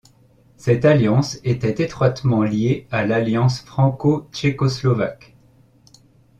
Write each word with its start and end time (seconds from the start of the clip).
Cette 0.57 0.83
alliance 0.85 1.37
était 1.43 1.83
étroitement 1.83 2.41
liée 2.41 2.87
à 2.89 3.05
l'alliance 3.05 3.61
franco-tchécoslovaque. 3.61 5.35